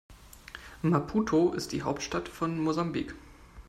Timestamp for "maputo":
0.81-1.53